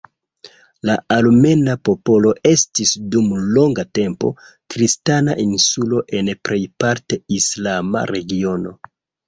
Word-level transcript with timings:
La 0.89 0.93
armena 1.15 1.75
popolo 1.89 2.31
estis 2.53 2.95
dum 3.17 3.29
longa 3.59 3.85
tempo, 3.99 4.33
kristana 4.75 5.37
"insulo" 5.47 6.03
en 6.23 6.35
plejparte 6.49 7.23
islama 7.41 8.07
regiono. 8.17 8.79